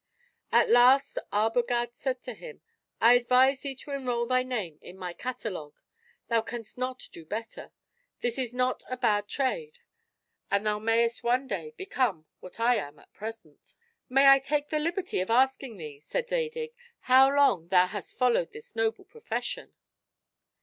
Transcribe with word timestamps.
At 0.51 0.67
last 0.67 1.19
Arbogad 1.31 1.93
said 1.95 2.23
to 2.23 2.33
him; 2.33 2.61
"I 2.99 3.13
advise 3.13 3.61
thee 3.61 3.75
to 3.75 3.91
enroll 3.91 4.25
thy 4.25 4.41
name 4.41 4.79
in 4.81 4.97
my 4.97 5.13
catalogue; 5.13 5.75
thou 6.27 6.41
canst 6.41 6.75
not 6.75 7.07
do 7.11 7.23
better; 7.23 7.71
this 8.21 8.39
is 8.39 8.51
not 8.51 8.81
a 8.89 8.97
bad 8.97 9.27
trade; 9.27 9.77
and 10.49 10.65
thou 10.65 10.79
mayest 10.79 11.21
one 11.23 11.45
day 11.45 11.75
become 11.77 12.25
what 12.39 12.59
I 12.59 12.77
am 12.77 12.97
at 12.97 13.13
present." 13.13 13.75
"May 14.09 14.27
I 14.27 14.39
take 14.39 14.69
the 14.69 14.79
liberty 14.79 15.19
of 15.19 15.29
asking 15.29 15.77
thee," 15.77 15.99
said 15.99 16.27
Zadig, 16.29 16.73
"how 17.01 17.29
long 17.31 17.67
thou 17.67 17.85
hast 17.85 18.17
followed 18.17 18.53
this 18.53 18.75
noble 18.75 19.05
profession?" 19.05 19.75